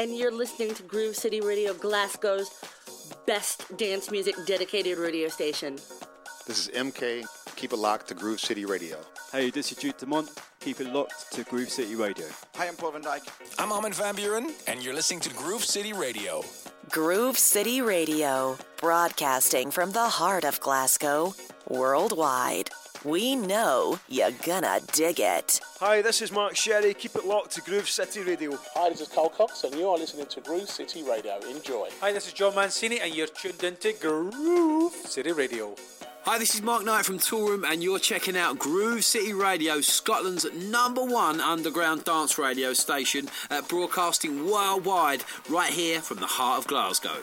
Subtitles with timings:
[0.00, 2.64] and you're listening to Groove City Radio, Glasgow's
[3.26, 5.76] best dance music dedicated radio station.
[6.46, 7.26] This is MK.
[7.56, 8.96] Keep it locked to Groove City Radio.
[9.30, 10.34] Hey, this is Jude Demont.
[10.60, 12.24] Keep it locked to Groove City Radio.
[12.56, 13.28] Hi, I'm Paul van Dyk.
[13.58, 16.42] I'm Armin van Buuren, and you're listening to Groove City Radio.
[16.88, 21.34] Groove City Radio, broadcasting from the heart of Glasgow,
[21.68, 22.70] worldwide.
[23.04, 25.58] We know you're gonna dig it.
[25.78, 26.92] Hi, this is Mark Sherry.
[26.92, 28.58] Keep it locked to Groove City Radio.
[28.74, 31.38] Hi, this is Carl Cox, and you are listening to Groove City Radio.
[31.48, 31.88] Enjoy.
[32.02, 35.74] Hi, this is John Mancini, and you're tuned into Groove City Radio.
[36.24, 40.44] Hi, this is Mark Knight from Toolroom, and you're checking out Groove City Radio, Scotland's
[40.52, 46.66] number one underground dance radio station, uh, broadcasting worldwide right here from the heart of
[46.66, 47.22] Glasgow.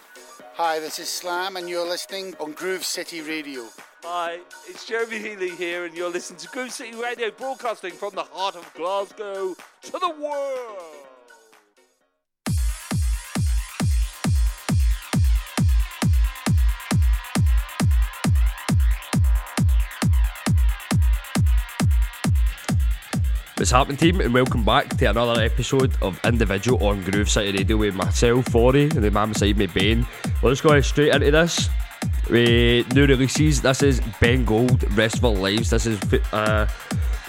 [0.55, 3.67] Hi, this is Slam, and you're listening on Groove City Radio.
[4.09, 8.23] Hi, it's Jeremy Healy here, and you're listening to Groove City Radio, broadcasting from the
[8.23, 10.95] heart of Glasgow to the world.
[23.57, 27.75] What's happening, team, and welcome back to another episode of Individuo on Groove City Radio
[27.75, 30.07] with myself, Forry, and the man beside me, Ben.
[30.41, 31.69] Let's go straight into this.
[32.29, 35.69] With new releases, this is Ben Gold, Rest of Our Lives.
[35.69, 35.97] This is
[36.33, 36.67] uh,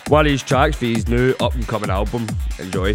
[0.09, 2.27] one of his tracks for his new up and coming album.
[2.59, 2.95] Enjoy.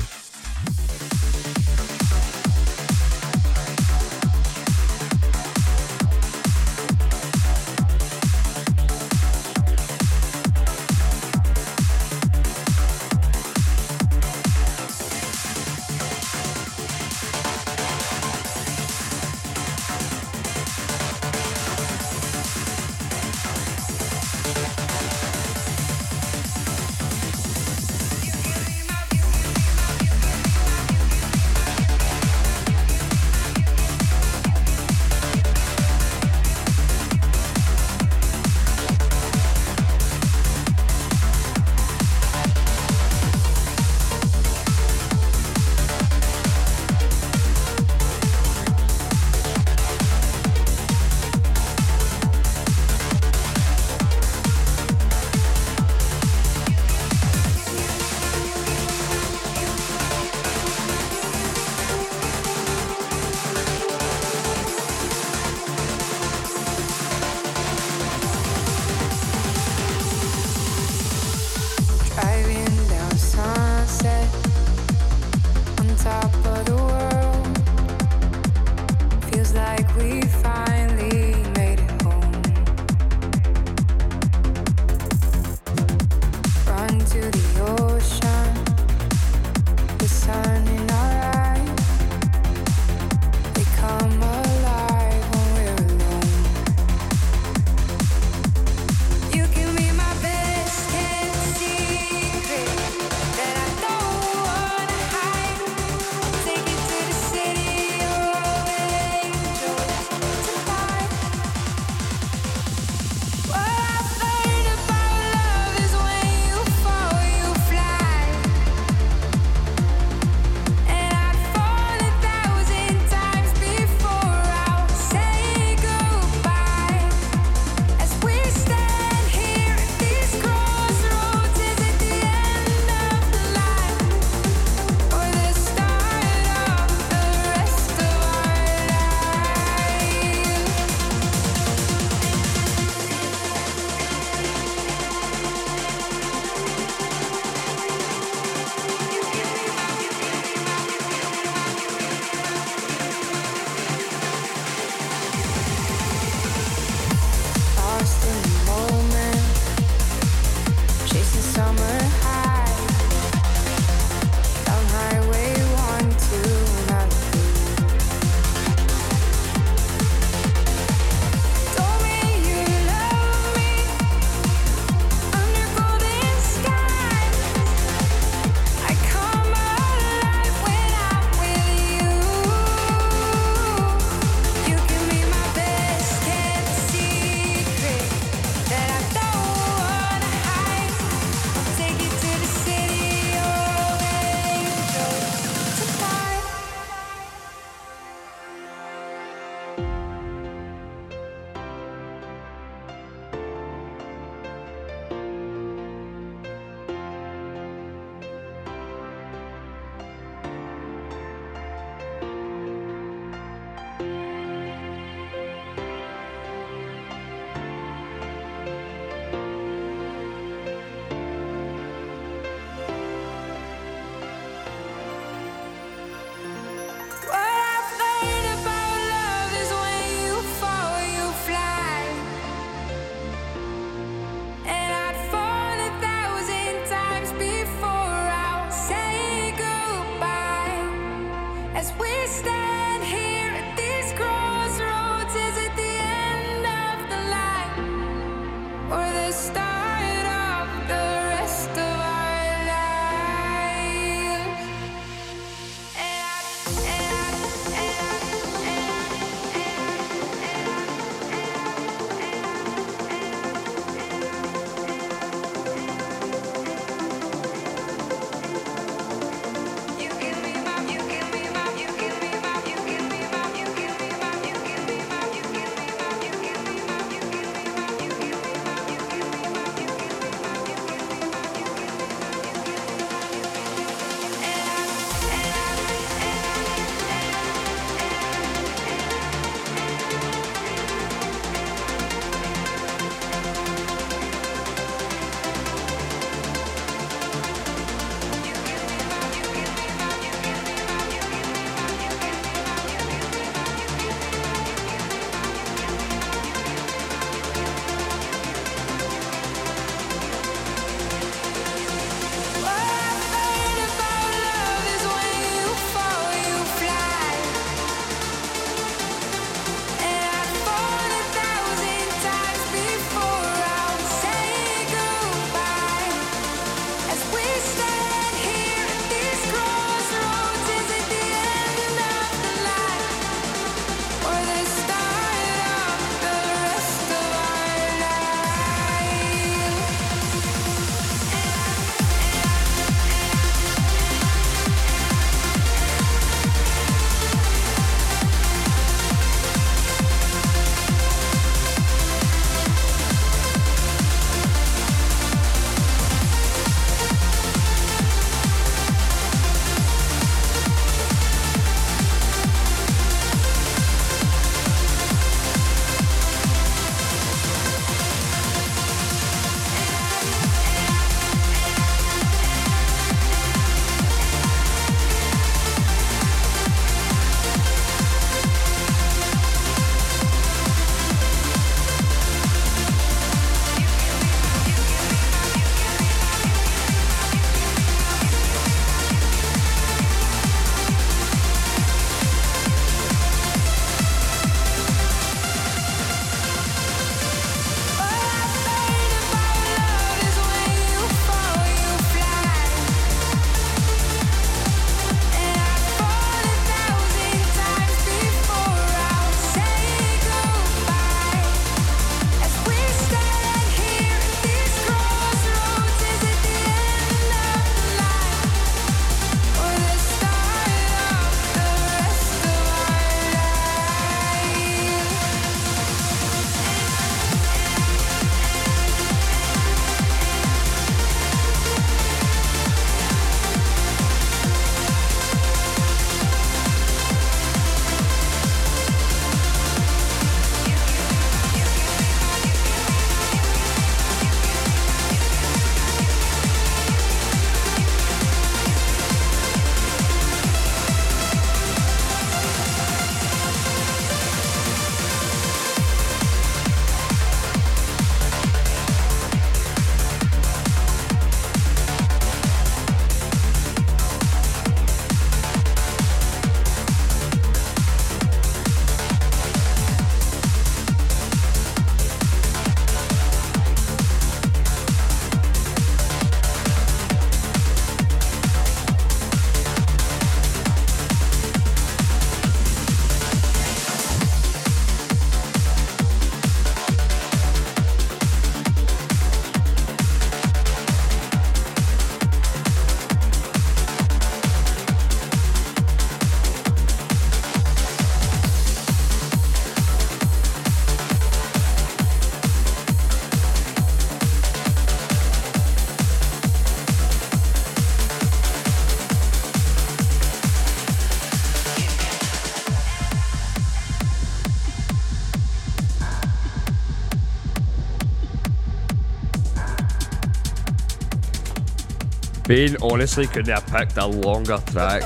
[522.53, 525.01] BAiNN honestly couldn't have picked a longer track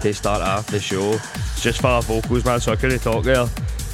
[0.00, 1.12] to start off the show.
[1.12, 3.46] It's just for vocals, man, so I couldn't talk there.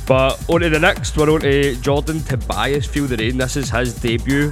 [0.06, 3.36] But on to the next, we're on to Jordan Tobias Feel the Rain.
[3.36, 4.50] This is his debut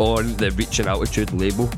[0.00, 1.70] on the Reaching Altitude label.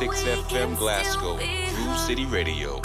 [0.00, 2.80] 96 FM Glasgow, Groove City Radio.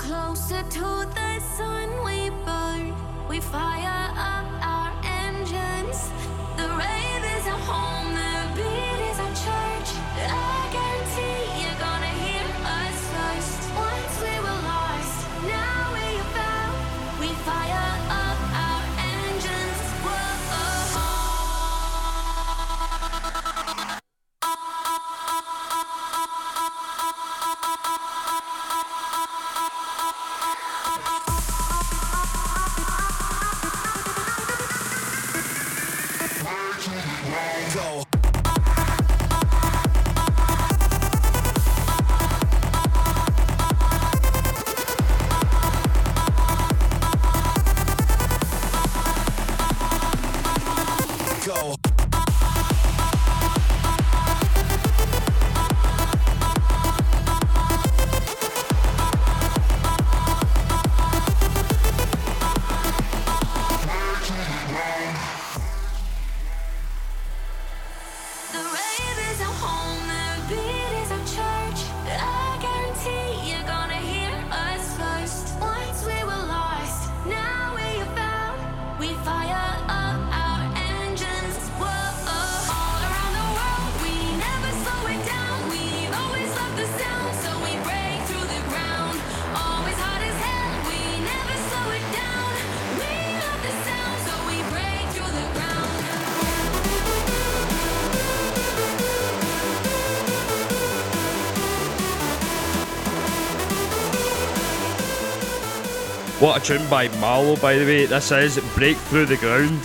[106.66, 108.08] tune by MaRLo, by the way.
[108.08, 109.80] This is Break Through the Ground,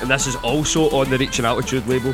[0.00, 2.12] and this is also on the Reaching Altitude label.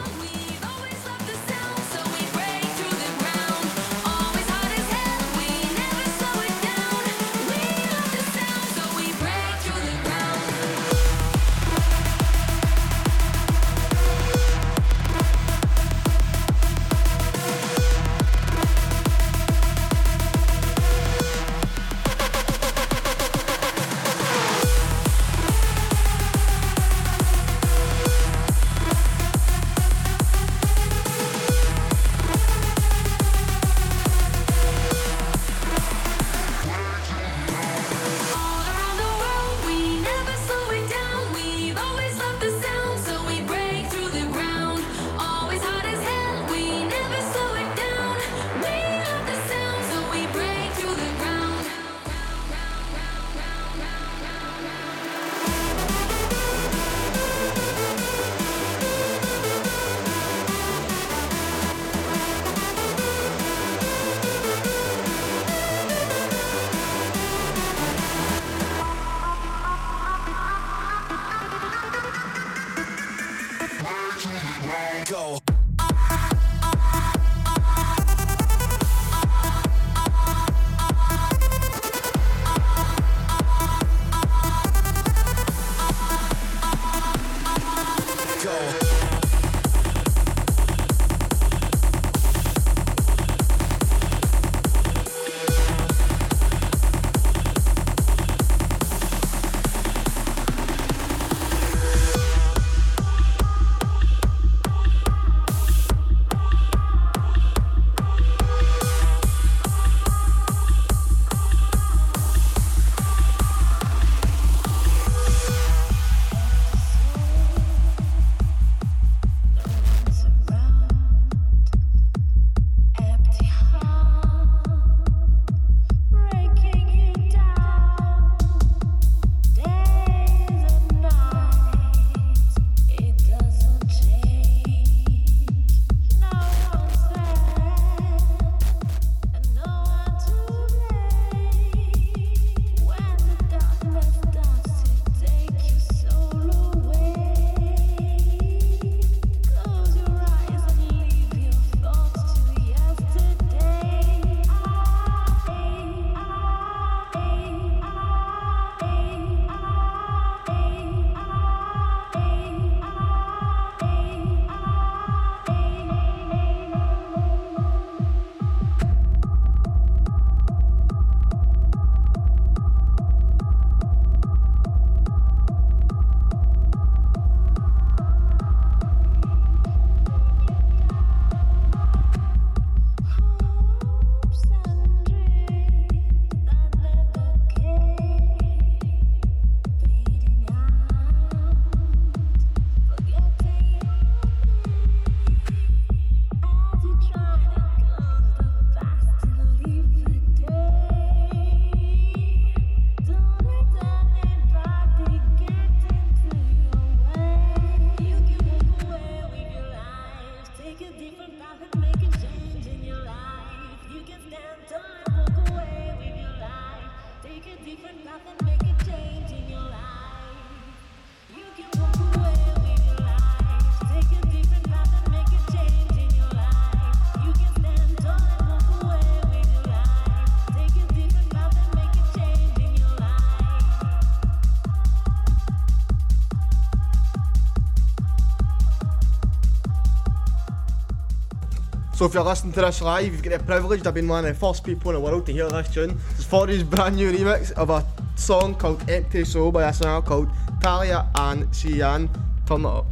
[242.03, 244.35] So if you're listening to this live, you've got the privilege of being one of
[244.35, 245.97] the first people in the world to hear this tune.
[246.11, 247.87] It's Forry's brand new remix of a
[248.17, 250.29] song called Empty Soul by a singer called
[250.61, 252.09] Thalia Ann Seeyan.
[252.45, 252.92] Turn it up.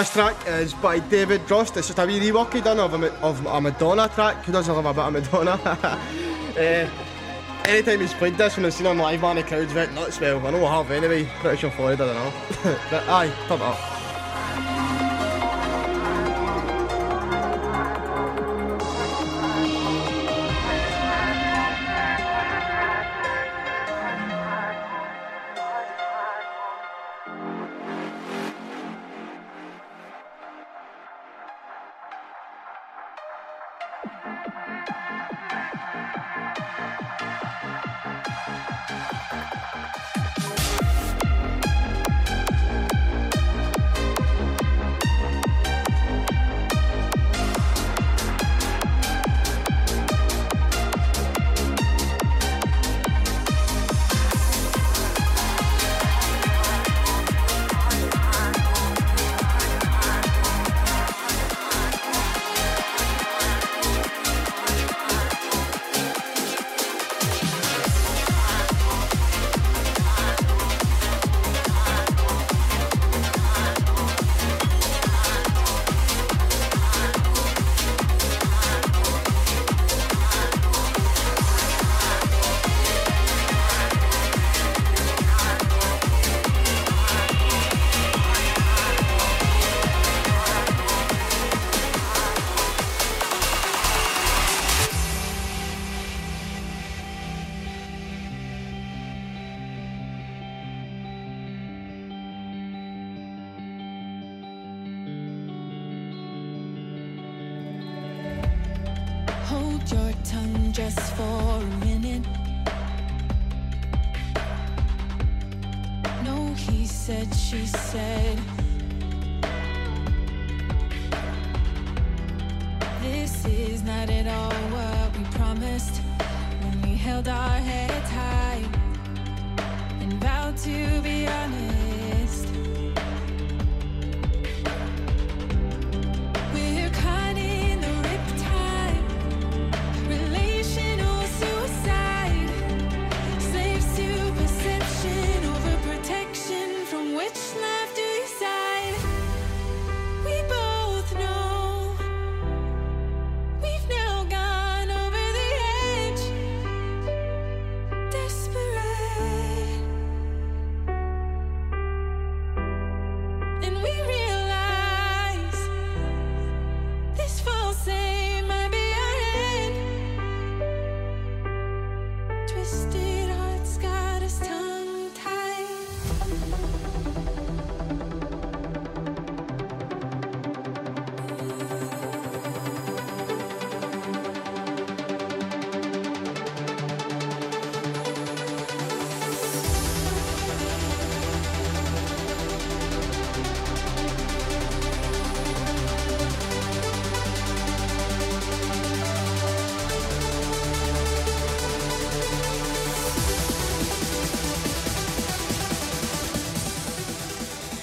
[0.00, 1.76] This track is by David Rust.
[1.76, 4.46] It's just a wee rework he done of a, of a Madonna track.
[4.46, 5.60] He doesn't love a bit of Madonna.
[6.56, 6.90] uh,
[7.68, 10.18] anytime he's played this when I've seen him live, man, the crowd's went nuts.
[10.18, 11.30] Well, I know I have anyway.
[11.40, 12.78] Pretty sure Florida, I don't know.
[12.90, 13.99] but aye, turn it up.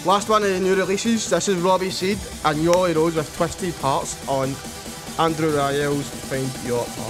[0.07, 1.29] Last one of the new releases.
[1.29, 4.55] This is Robbie Seed and Yoli Rose with Twisted Hearts on
[5.19, 7.06] Andrew Rayel's Find Your Harmony.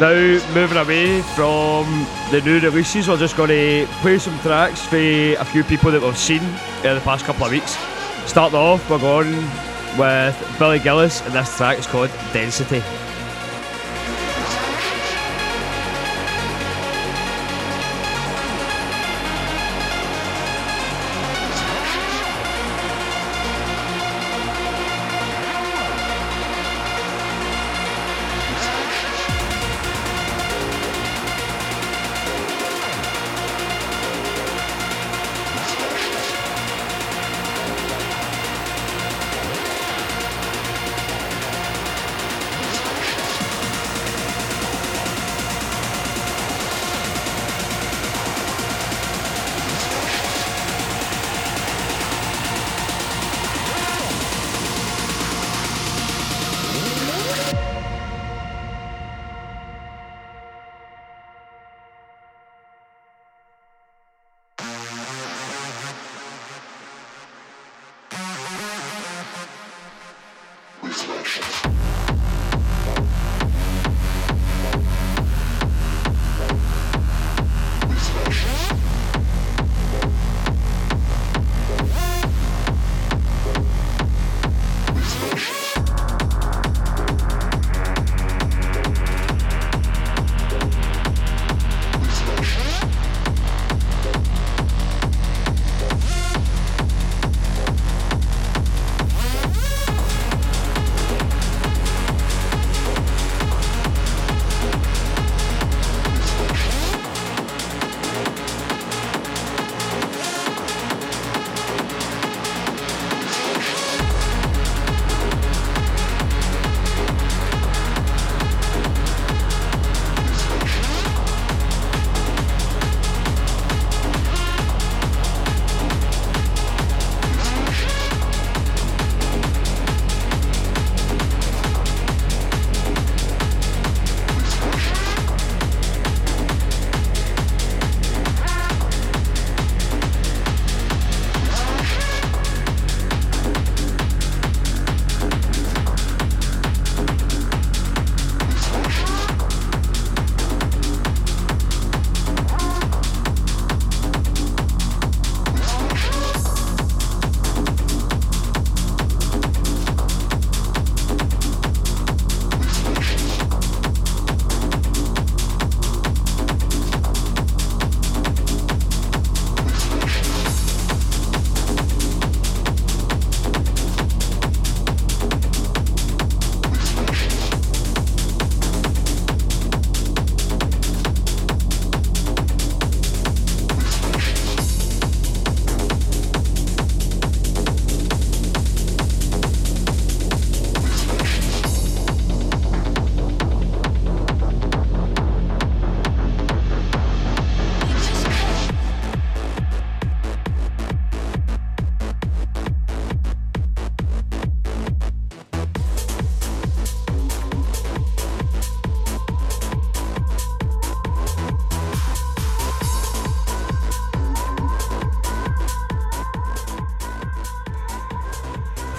[0.00, 0.12] Now,
[0.54, 1.84] moving away from
[2.32, 6.02] the new releases, we're just going to play some tracks for a few people that
[6.02, 7.76] we've seen in the past couple of weeks.
[8.26, 9.36] Starting off, we're going
[9.96, 12.82] with Billy Gillies, and this track is called Density.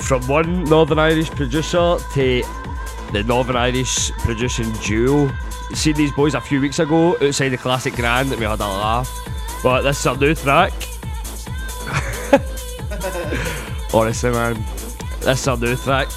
[0.05, 2.43] From one Northern Irish producer to
[3.11, 5.31] the Northern Irish producing duo.
[5.73, 8.63] Seen these boys a few weeks ago outside the Classic Grand and we had a
[8.63, 9.09] laugh.
[9.63, 10.73] But this is a new track.
[13.93, 14.63] Honestly, man,
[15.21, 16.09] this is a new track.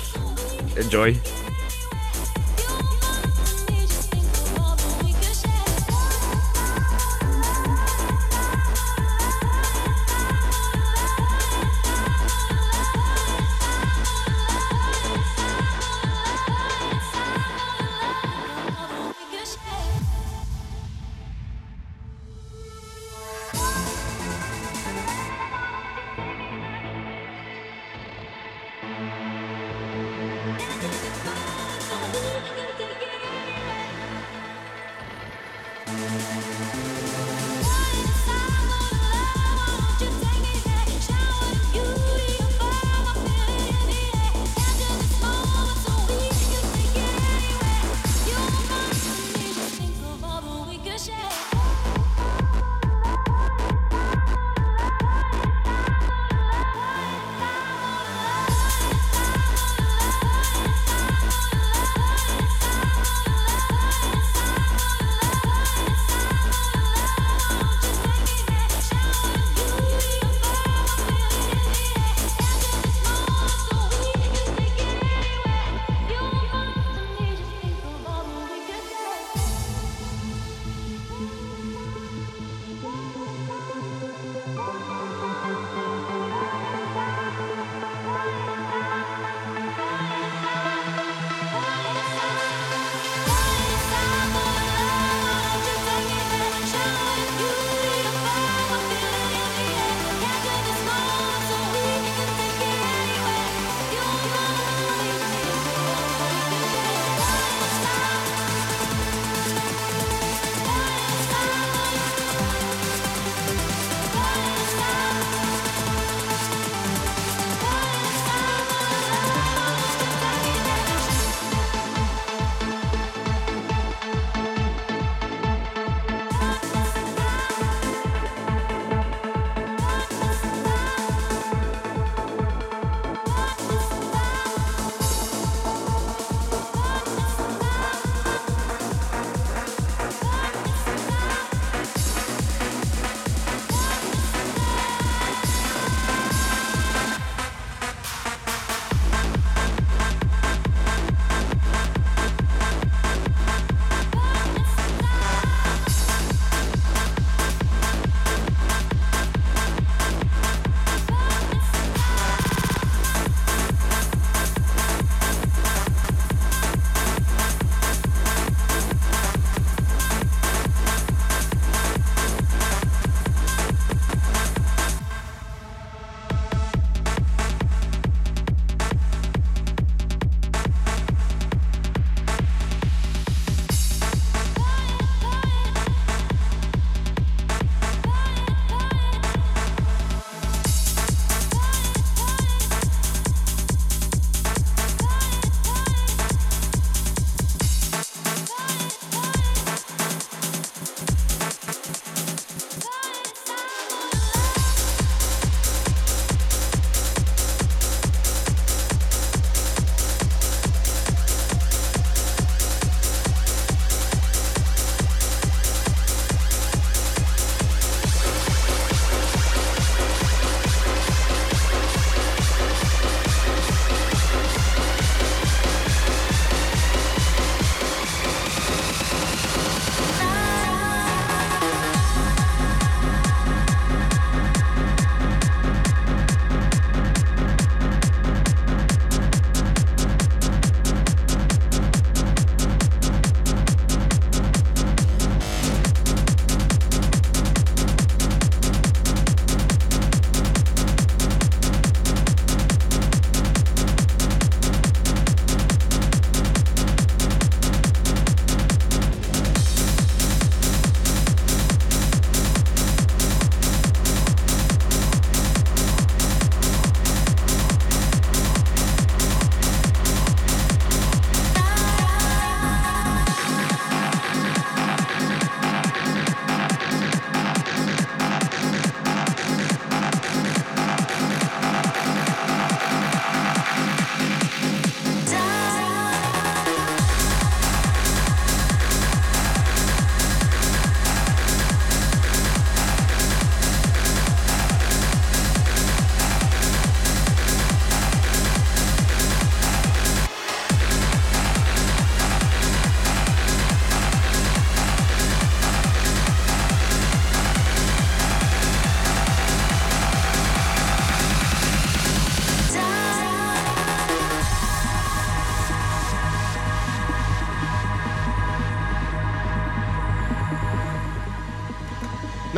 [0.76, 1.18] Enjoy.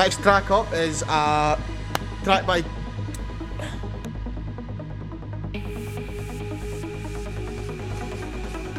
[0.01, 1.63] Next track up is a
[2.25, 2.63] track by.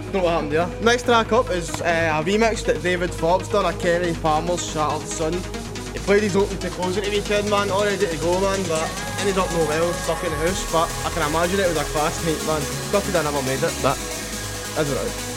[0.02, 0.68] Don't know what happened there.
[0.82, 5.08] Next track up is uh, a remix that David Forbes done of Kenny Palmer's Shattered
[5.08, 5.34] Sun.
[5.94, 8.60] He played his open to close at the weekend, man, all ready to go, man,
[8.68, 10.72] but ended up no well, stuck in the house.
[10.72, 12.64] But I can imagine it was a classmate, man.
[12.92, 13.96] Gutted I never made it, but
[14.74, 15.31] that's alright.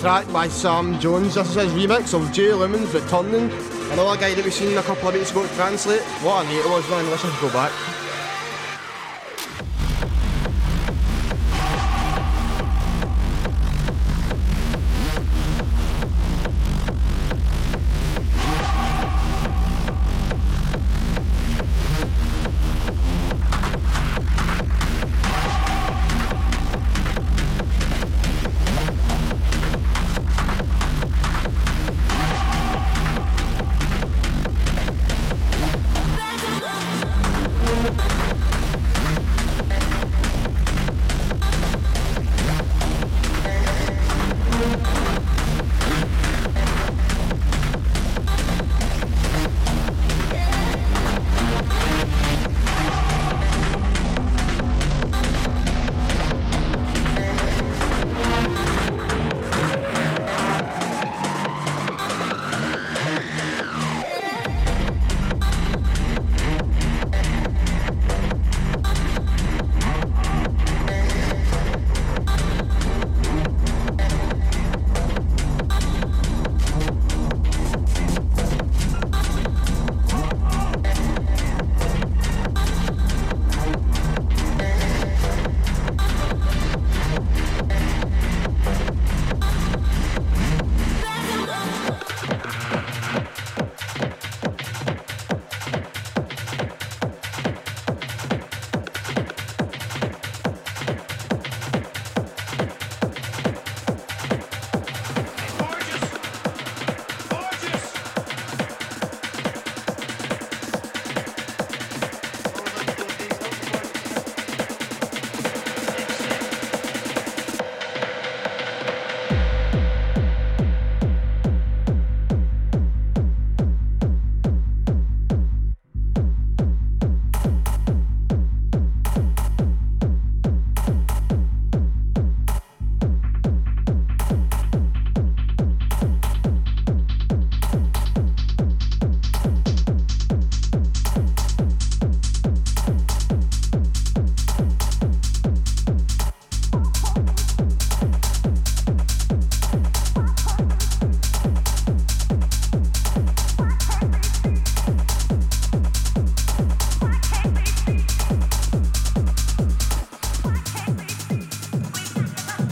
[0.00, 1.34] Track by Sam Jones.
[1.34, 3.50] This is his remix of Jay Lumen's Returning.
[3.92, 6.00] Another guy that we've seen a couple of weeks ago at Translate.
[6.22, 7.10] What a night it was, man.
[7.10, 7.70] Listen, go back.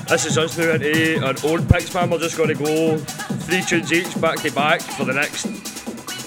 [0.09, 2.09] This is us now into our own picks, man.
[2.09, 5.45] We're just going to go three tunes each back to back for the next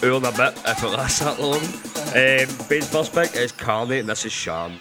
[0.04, 1.56] hour and a bit, if it lasts that long.
[1.56, 4.74] Um, BAiNN's first pick is Karney, and this is Sham.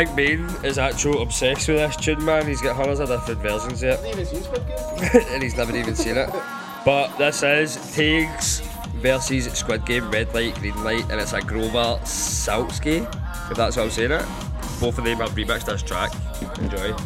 [0.00, 2.46] I think BAiNN is actually obsessed with this tune, man.
[2.46, 4.76] He's got hundreds of different versions of Even seen Squid Game?
[4.78, 6.30] it, and he's never even seen it.
[6.86, 8.62] But this is Tiagz
[9.02, 13.02] versus Squid Game Red Light, Green Light, and it's a Grover Salzke,
[13.50, 14.24] if that's how I'm saying it.
[14.80, 16.12] Both of them have remixed this track.
[16.60, 16.96] Enjoy.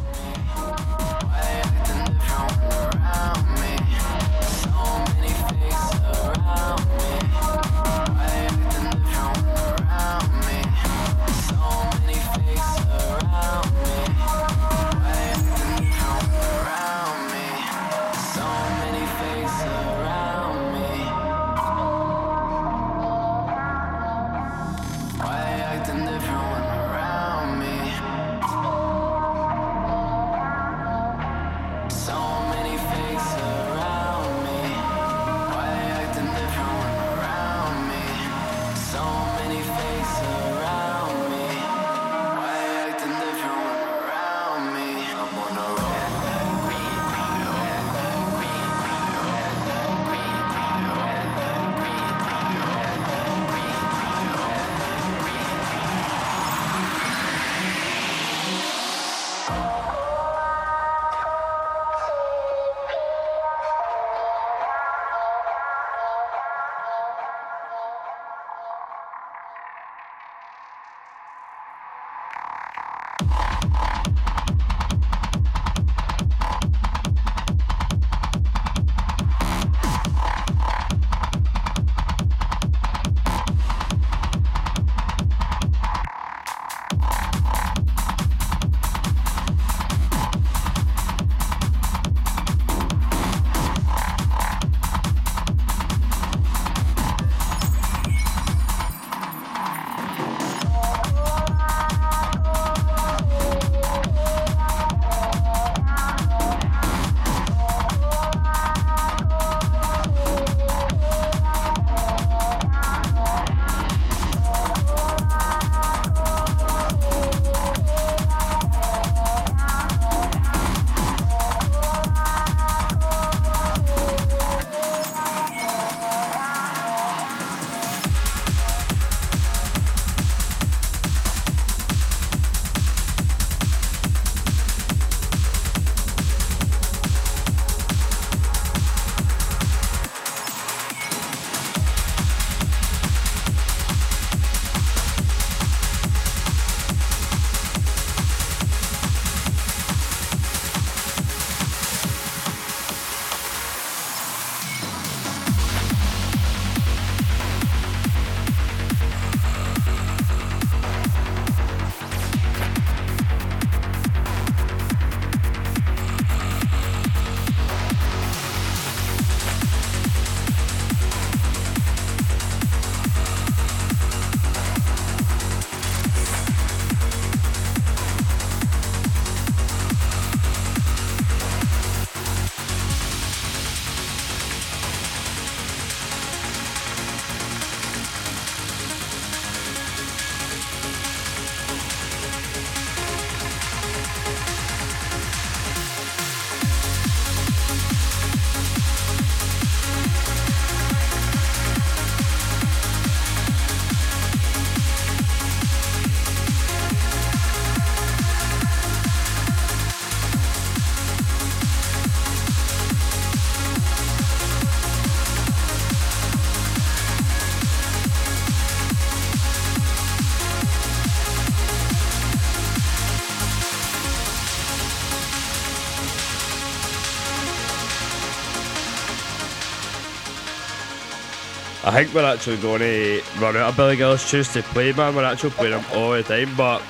[231.94, 235.14] Think we're actually going to run out of Billy Gillies tunes to play, man.
[235.14, 236.82] We're actually playing them all the time, but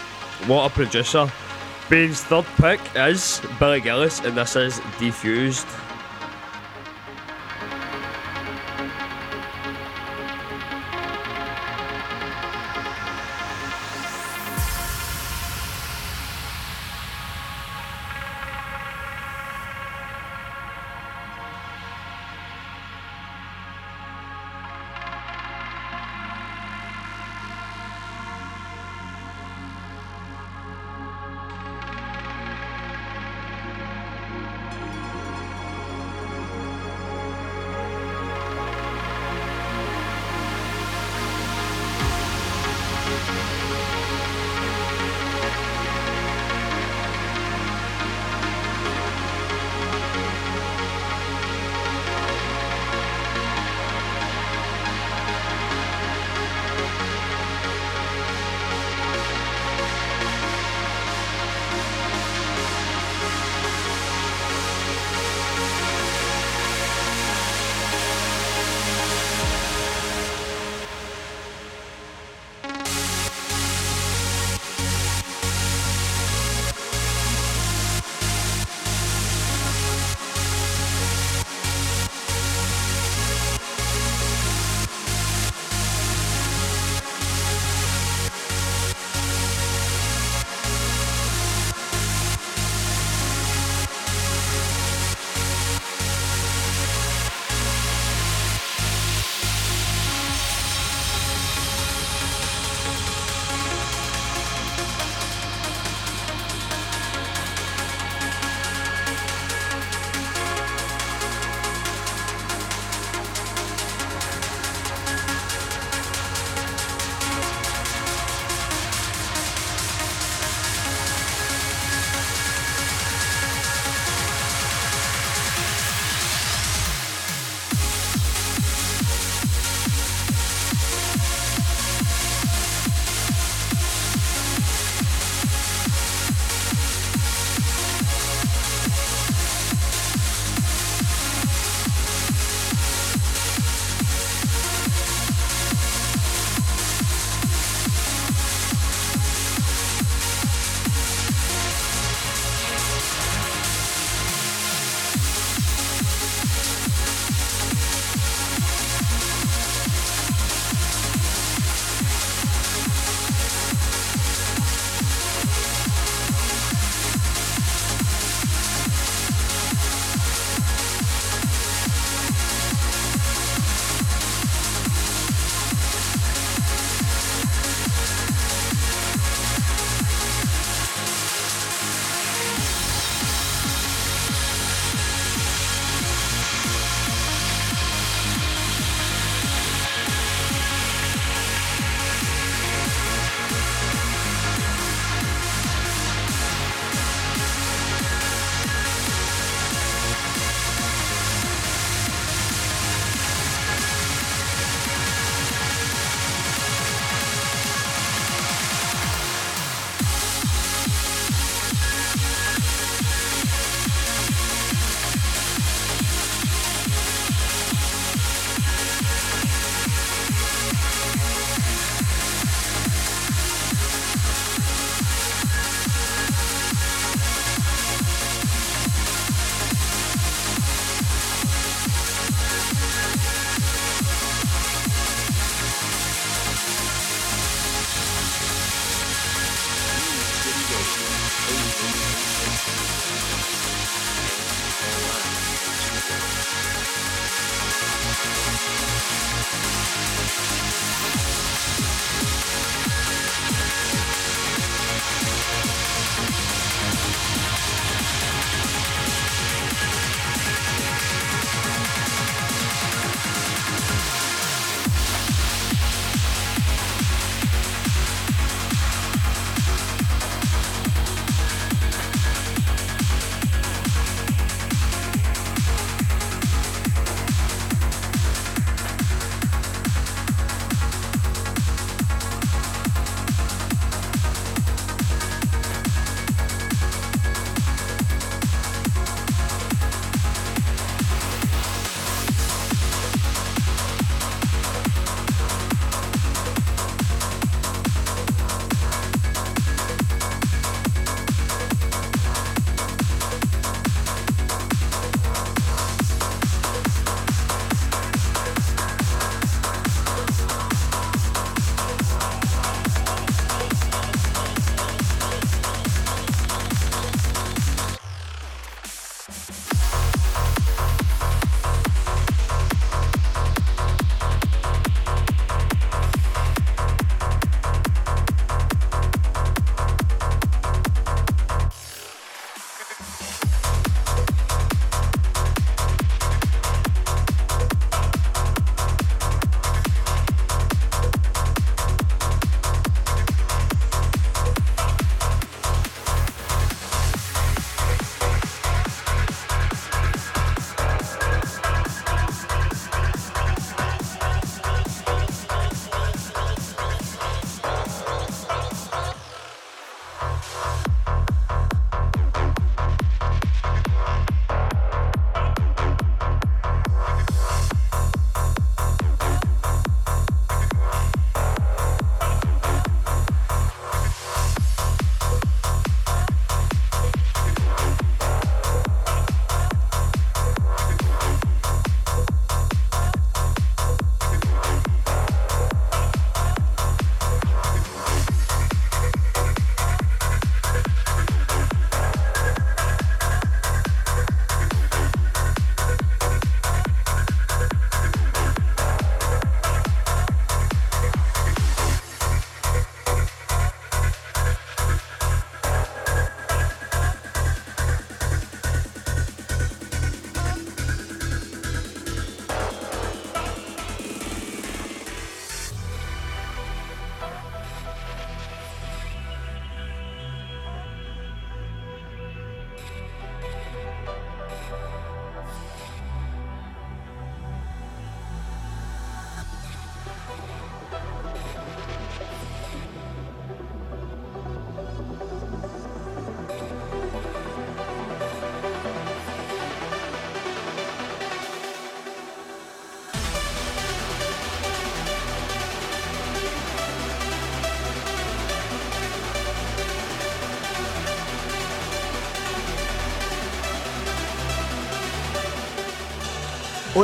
[0.46, 1.30] what a producer.
[1.90, 5.84] BAiNN's third pick is Billy Gillies, and this is Defused.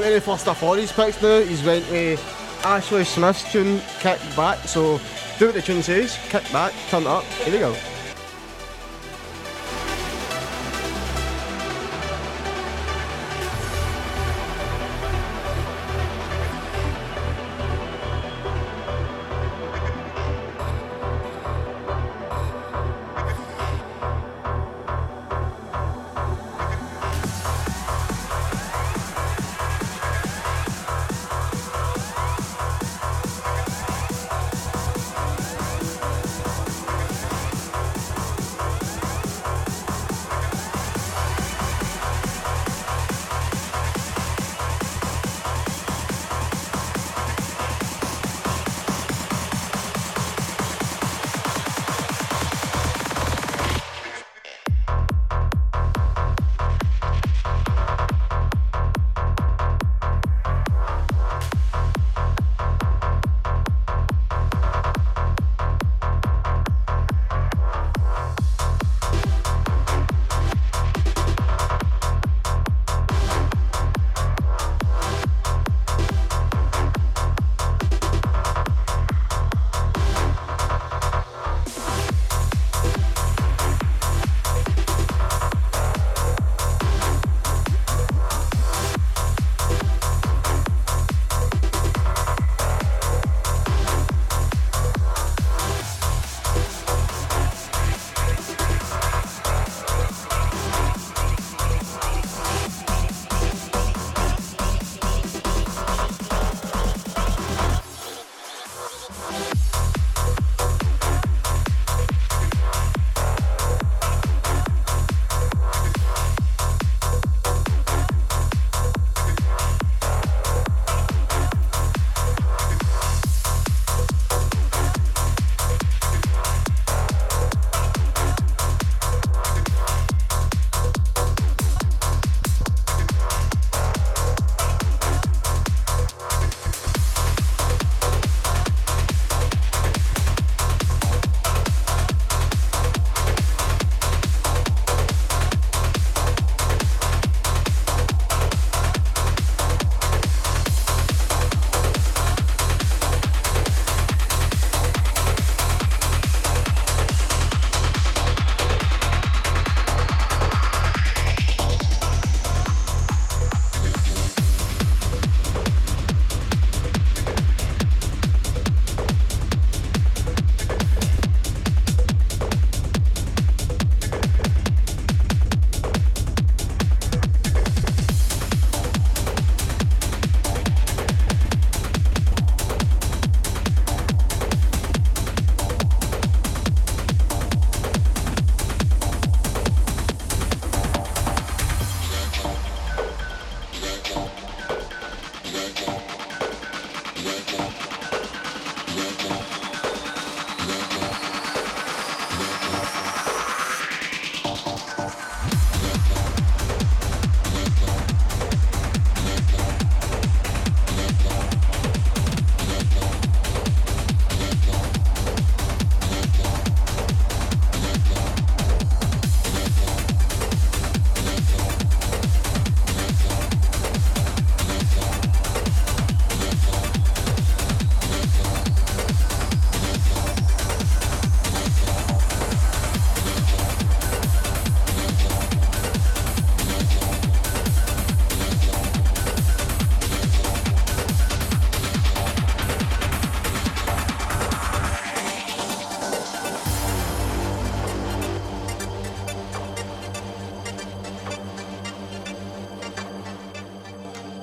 [0.00, 1.40] On to the first of his picks now.
[1.40, 4.56] He's went with eh, Ashley Smith's tune, Kick Back.
[4.60, 4.98] So
[5.38, 7.24] do what the tune says, kick back, turn it up.
[7.24, 7.89] Here we go.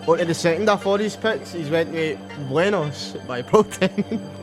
[0.08, 4.37] On to the second of all his picks, he's went with Buenos by Protein.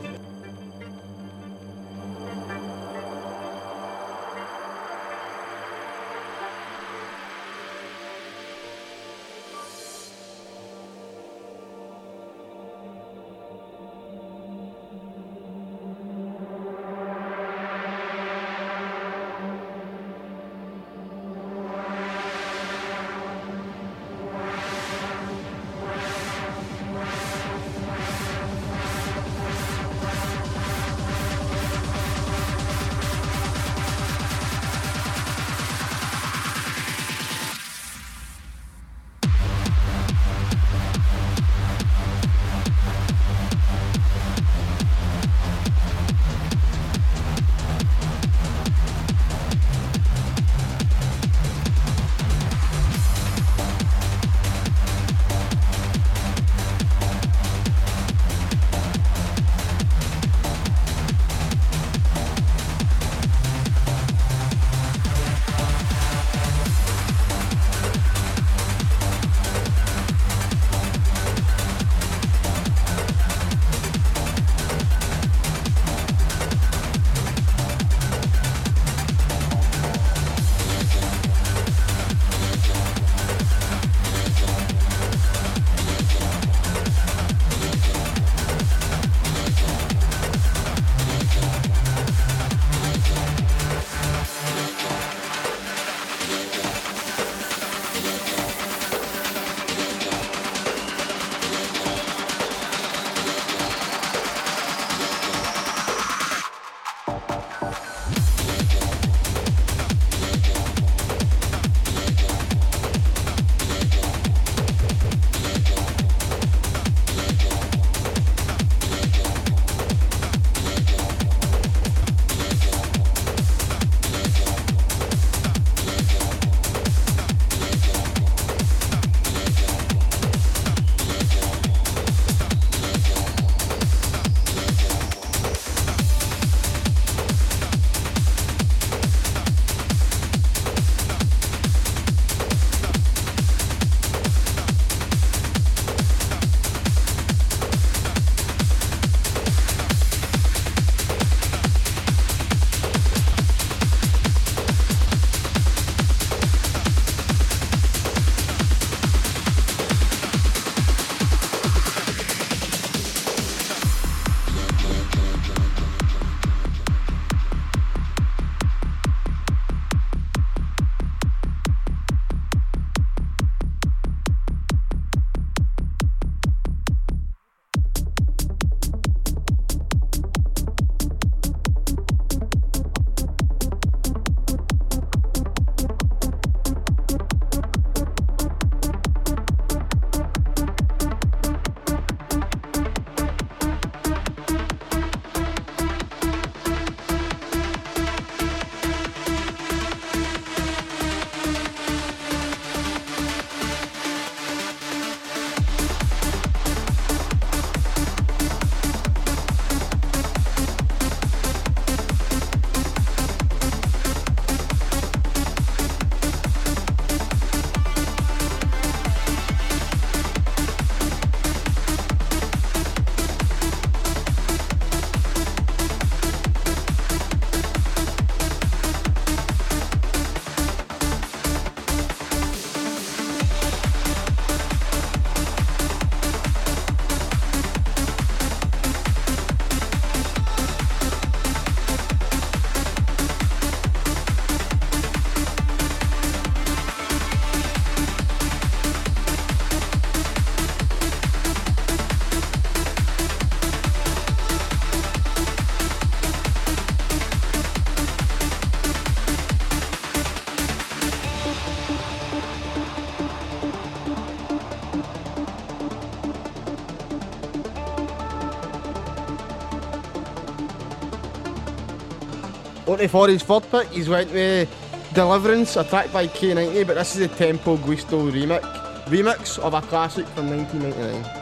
[272.97, 274.69] To for his third pick, he's went with
[275.13, 278.61] Deliverance, a track by K90, but this is the Tempo Guisto remix,
[279.05, 281.34] remix of a classic from 1999.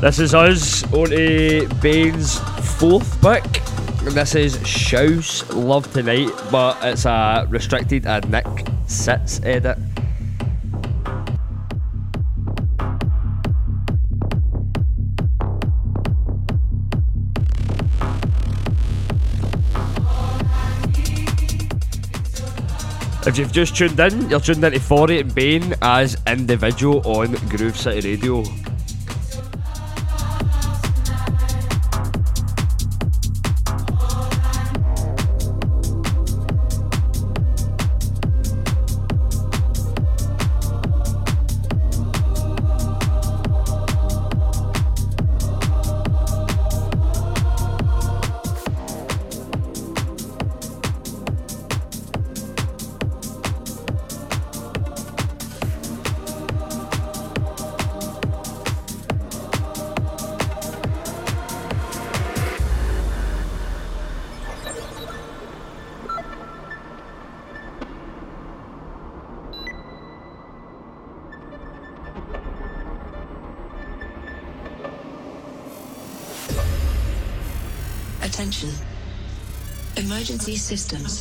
[0.00, 2.38] This is us on a BAiNN's
[2.78, 3.64] fourth pick.
[4.14, 8.46] This is Shouse Love Tonight, but it's a restricted and Nik
[8.86, 9.76] Sitz edit.
[23.26, 27.76] If you've just tuned in, you're tuned into Forry and Bane as Individuo on Groove
[27.76, 28.44] City Radio.
[80.68, 81.17] Systems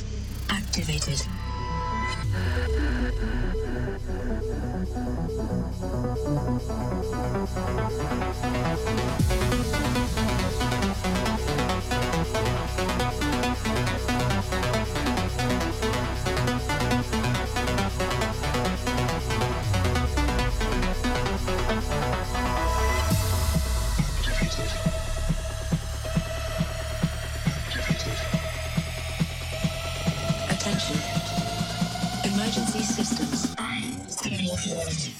[34.65, 35.17] Warning.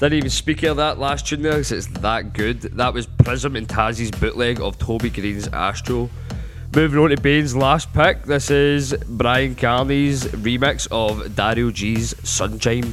[0.00, 2.62] Didn't even speak of that last tune there 'cause it's that good.
[2.62, 6.08] That was PRIZM and Tazzy's bootleg of Toby Green's Astro.
[6.74, 12.92] Moving on to BAiNN's last pick, this is Bryan Kearney's remix of Dario G's Sunchyme.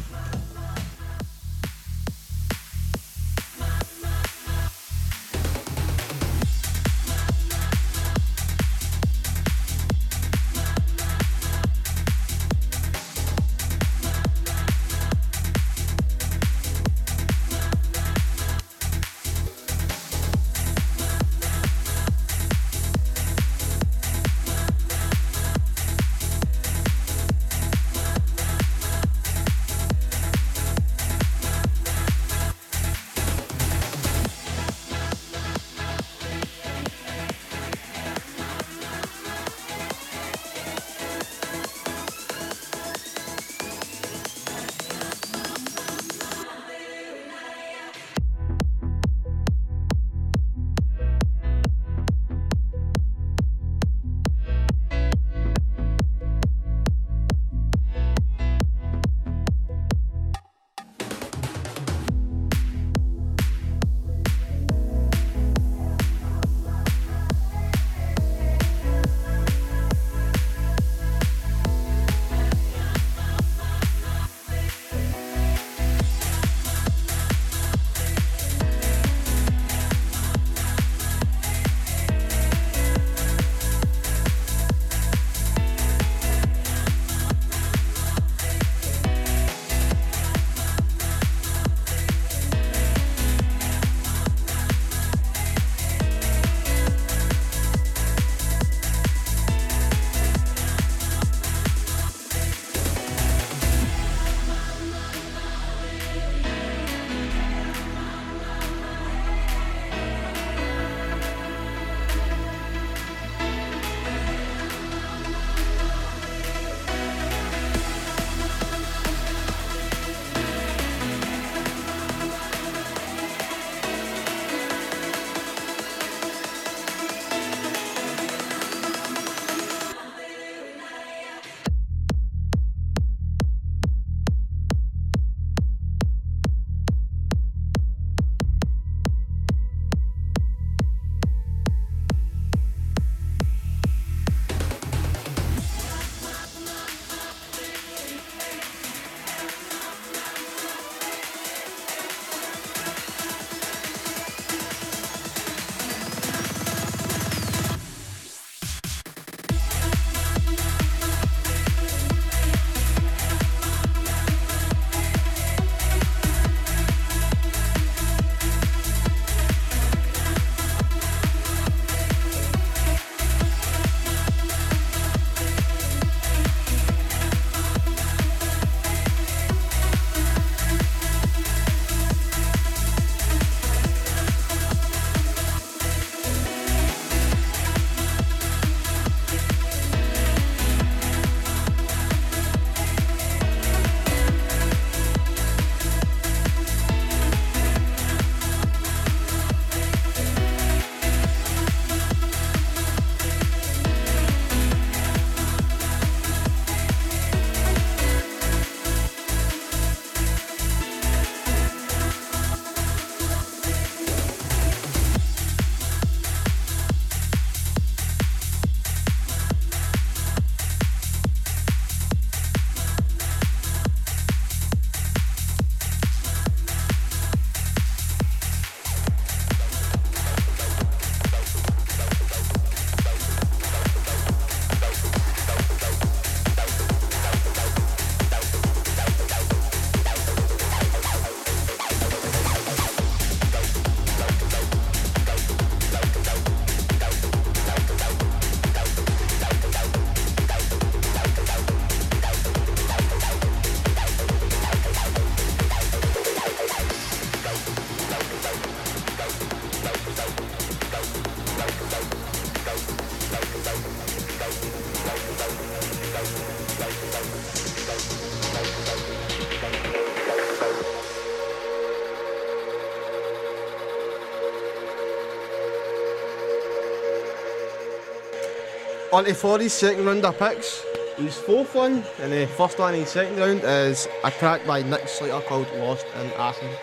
[279.13, 280.83] On to second round of picks.
[281.15, 284.81] His fourth one and the first one in his second round is a track by
[284.83, 286.77] Nick Slater called Lost in Acid.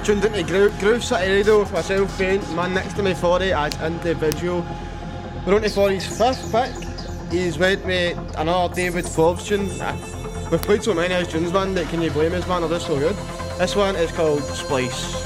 [0.00, 3.52] You're tuned into Groove, Groove City Radio with myself, BAiNN, man next to me, Forry,
[3.52, 4.64] as Individuo.
[5.44, 7.30] We're on to Forry's fifth pick.
[7.30, 9.68] He's went with another David Forbes tune.
[10.50, 12.64] We've played so many of his tunes, man, that can you blame us, man?
[12.64, 13.14] Oh, They're just so good.
[13.58, 15.19] This one is called Splice.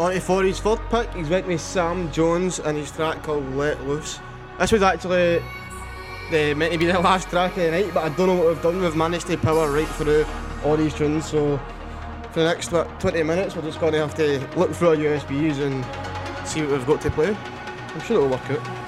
[0.00, 3.86] On for his third pick, he's went with Sam Jones and his track called Let
[3.86, 4.18] Loose.
[4.58, 5.42] This was actually
[6.30, 8.46] the, meant to be the last track of the night, but I don't know what
[8.46, 8.80] we've done.
[8.80, 10.24] We've managed to power right through
[10.64, 11.58] all these tunes, so
[12.32, 14.96] for the next what, 20 minutes, we're just going to have to look through our
[14.96, 17.36] USBs and see what we've got to play.
[17.36, 18.79] I'm sure it'll work out.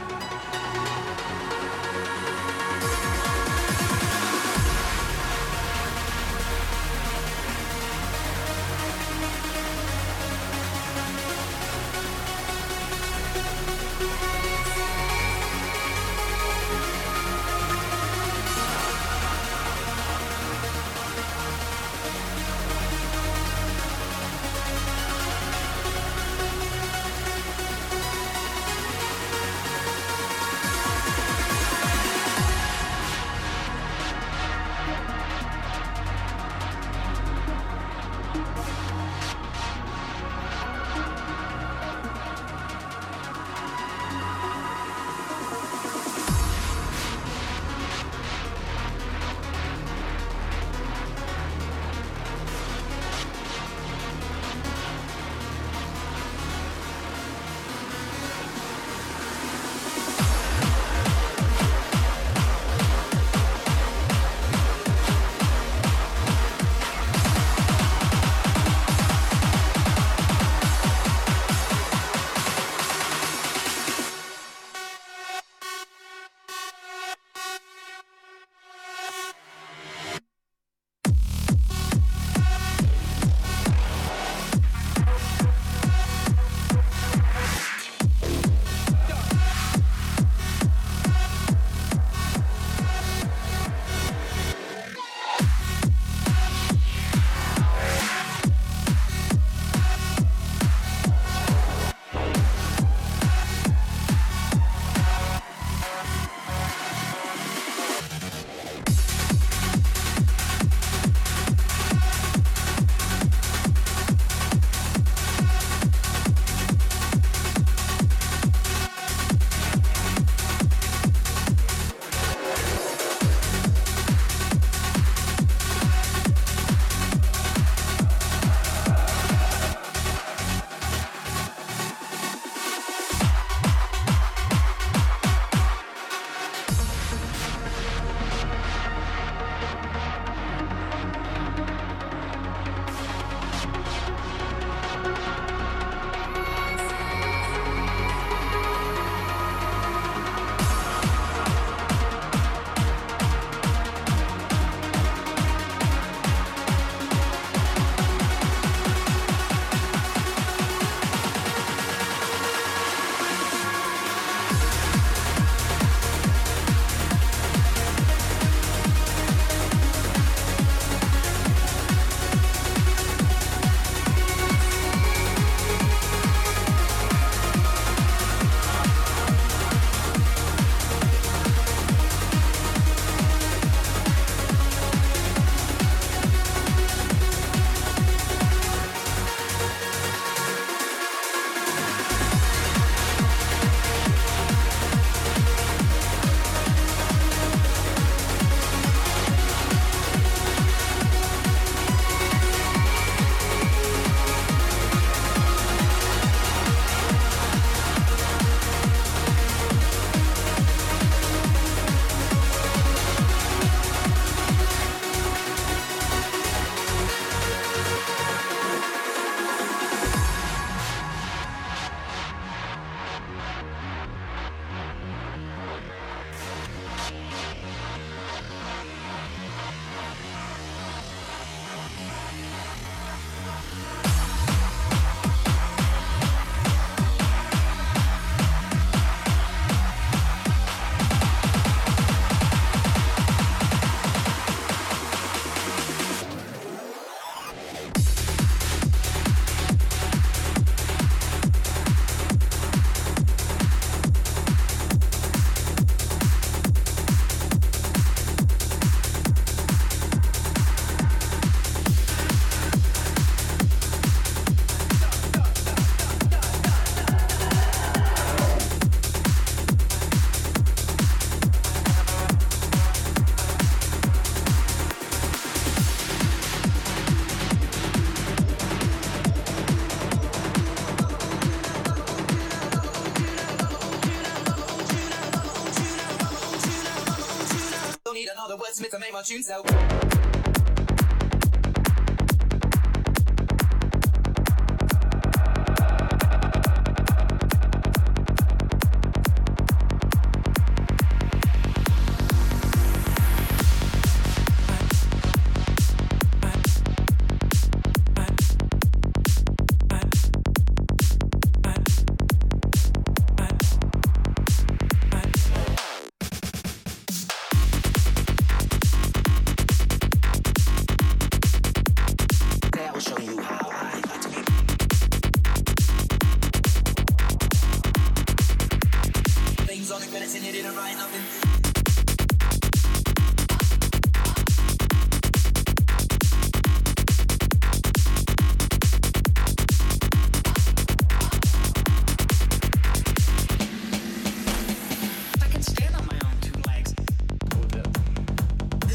[288.32, 290.01] Another wordsmith to make my tunes out.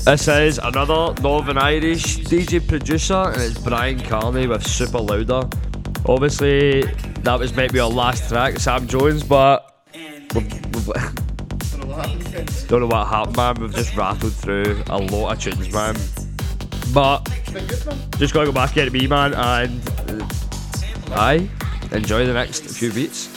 [0.08, 5.54] This is another Northern Irish DJ producer, and it's Bryan Kearney with Superlouder.
[6.08, 6.84] Obviously,
[7.24, 9.84] that was meant to be our last track, Sam Jones, but
[10.32, 10.40] don't
[12.80, 13.56] know what happened, man.
[13.60, 15.98] We've just rattled through a lot of tunes, man.
[16.94, 17.26] But
[18.18, 20.26] just gotta go back into me, man, and uh,
[21.16, 21.50] aye,
[21.92, 23.37] enjoy the next few beats.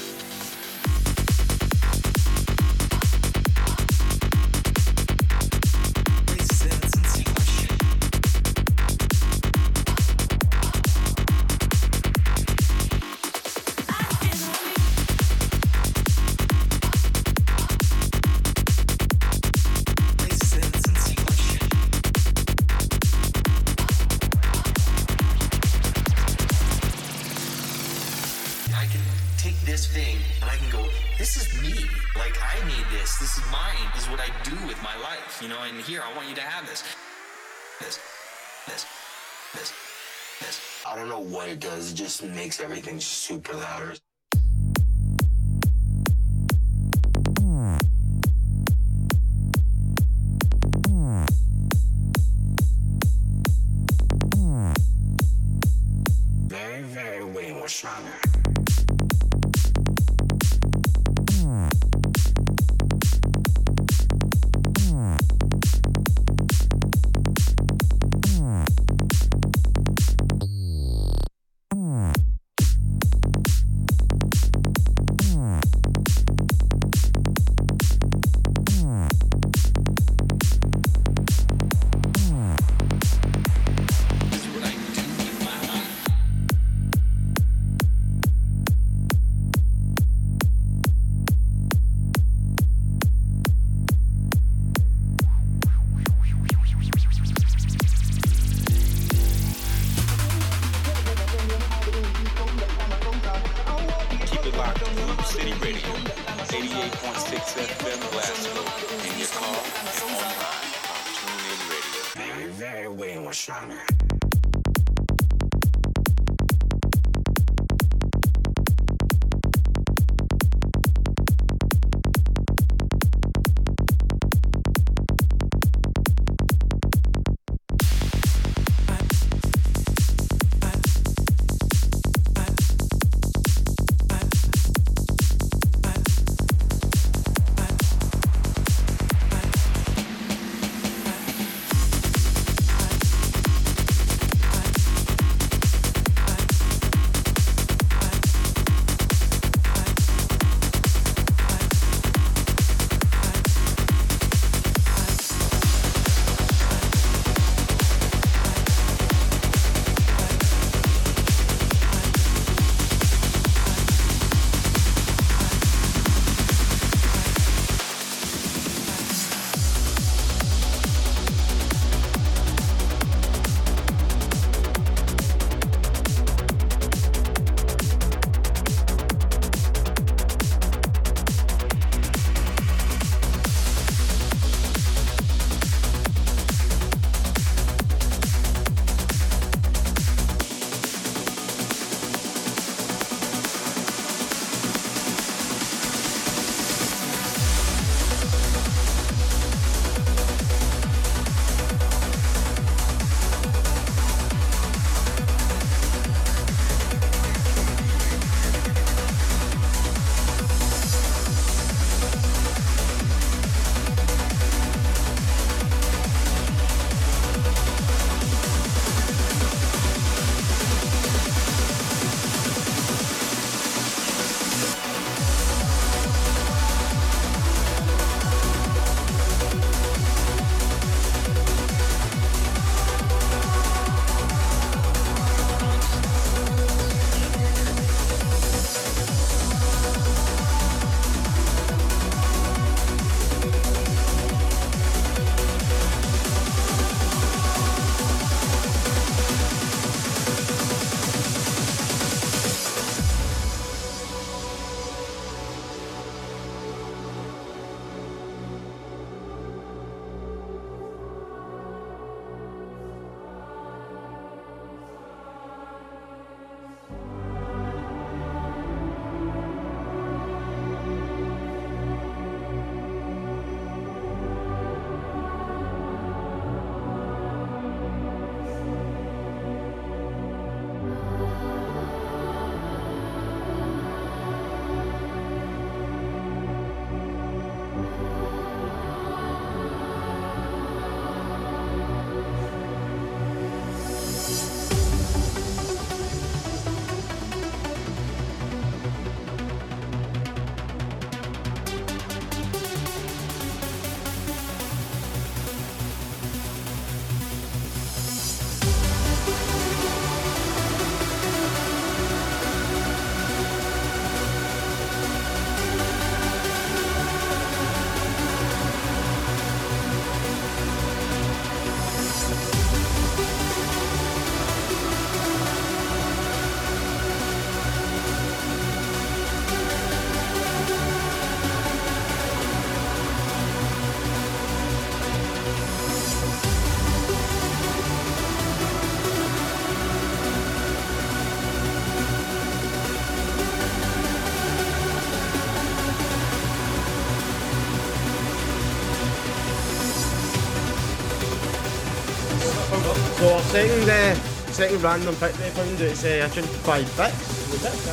[353.51, 354.15] Second, uh,
[354.53, 357.13] second random pick they found it's uh, a tune by Bixx.
[357.53, 357.89] Is it?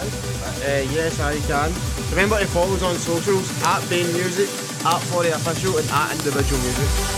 [0.61, 1.73] Uh, yes, I can.
[2.11, 4.47] Remember to follow us on socials at BAiNN Music,
[4.85, 7.16] at Forry Official, and at Individuo Music.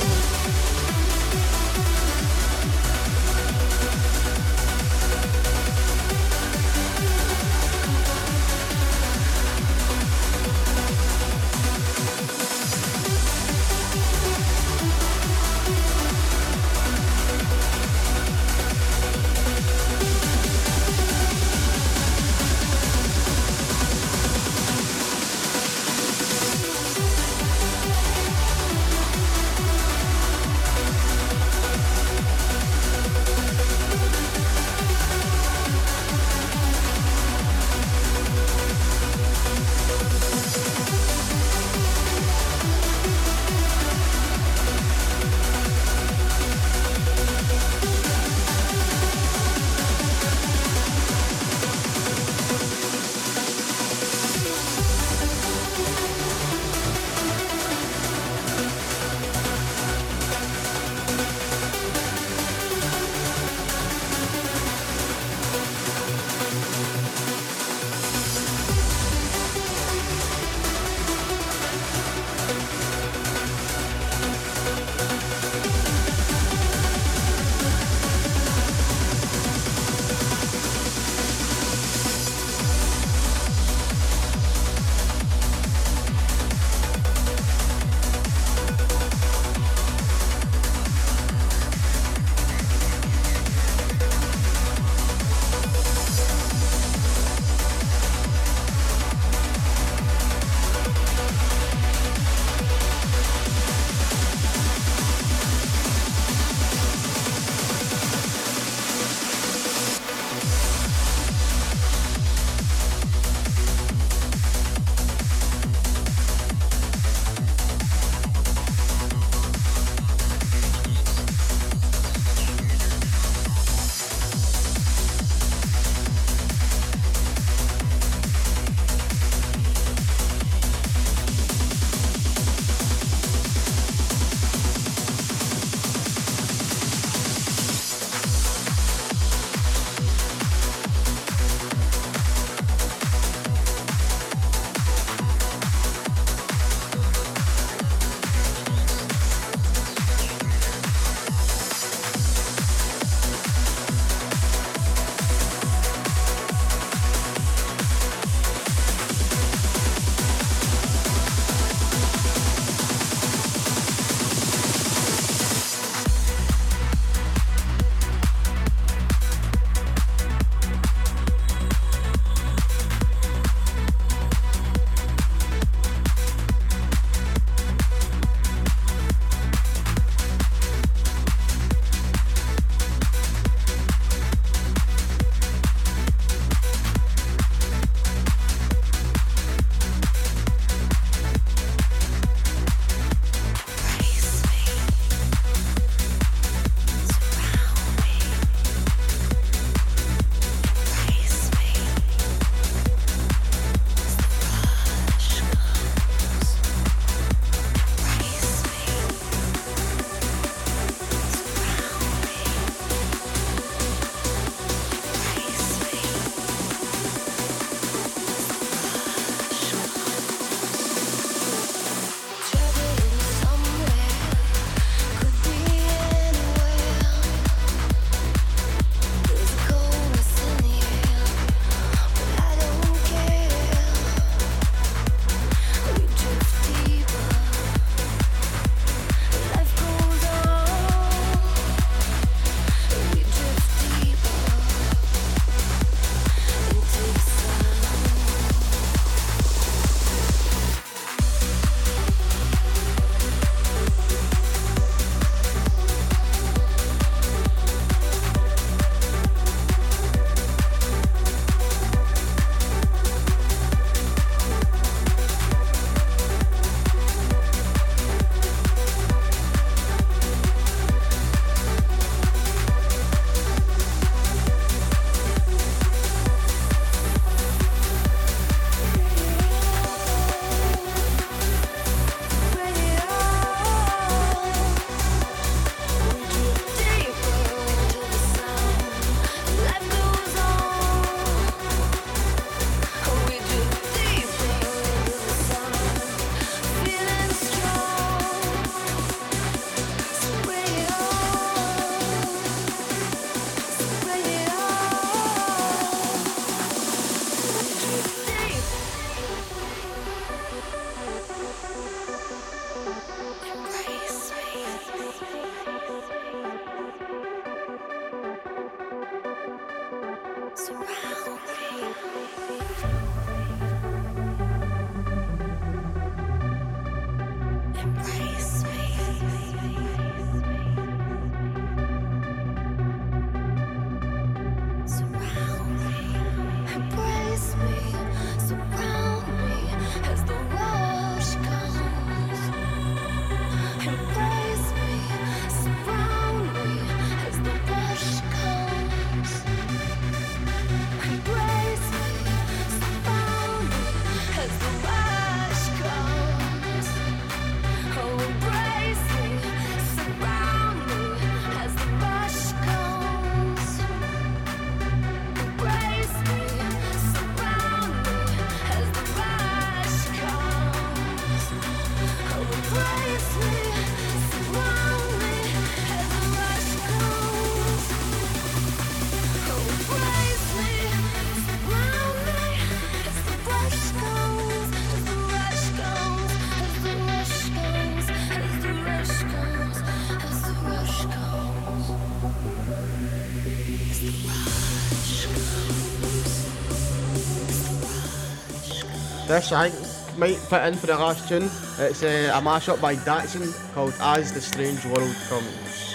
[399.29, 399.69] This I
[400.17, 401.51] might fit in for the last tune.
[401.77, 405.88] It's uh, a mashup by Daxson called As the Strange World Comes.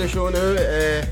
[0.00, 0.38] The show now.
[0.40, 1.04] Uh,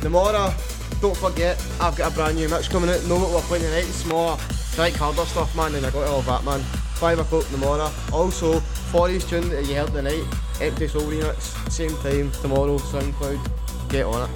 [0.00, 0.52] tomorrow,
[1.00, 3.04] don't forget, I've got a brand new mix coming out.
[3.04, 3.84] Know what we're playing tonight.
[3.86, 6.58] It's more strike harder stuff, man, and I got all that, man.
[6.58, 7.88] 5 o'clock tomorrow.
[8.12, 8.58] Also,
[8.90, 10.24] Forry's tune that you heard tonight,
[10.60, 13.48] Empty Soul remix, same time tomorrow, SoundCloud.
[13.90, 14.29] Get on it.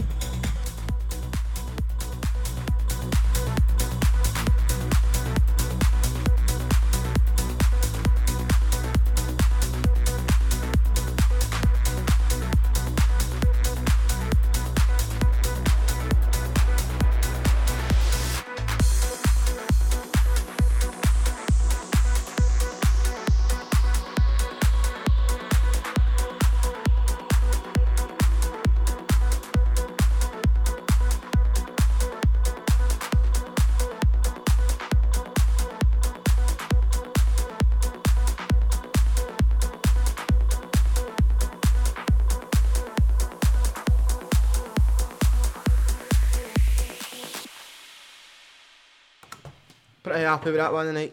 [50.35, 51.13] Happy with that one tonight.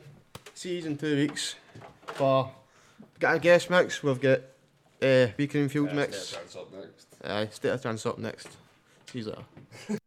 [0.55, 1.53] See you in two weeks.
[2.05, 2.51] For
[3.19, 4.01] got a guest mix.
[4.01, 4.39] We've got
[5.01, 6.17] uh, Beacon and Field Yeah, mix.
[6.17, 7.07] State of Trance up next.
[7.23, 8.47] Aye, State of Trance up next.
[9.11, 9.97] See you later.